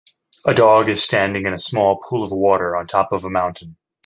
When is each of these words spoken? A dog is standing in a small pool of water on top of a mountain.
A 0.47 0.53
dog 0.55 0.89
is 0.89 1.03
standing 1.03 1.45
in 1.45 1.53
a 1.53 1.59
small 1.59 1.97
pool 1.97 2.23
of 2.23 2.31
water 2.31 2.75
on 2.75 2.87
top 2.87 3.11
of 3.11 3.23
a 3.23 3.29
mountain. 3.29 3.77